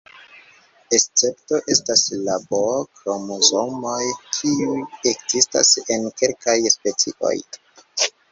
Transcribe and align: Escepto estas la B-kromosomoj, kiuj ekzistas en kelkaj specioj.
Escepto 0.99 1.57
estas 1.73 2.01
la 2.29 2.37
B-kromosomoj, 2.53 3.99
kiuj 4.37 4.79
ekzistas 5.13 5.75
en 5.97 6.09
kelkaj 6.23 6.57
specioj. 6.77 7.37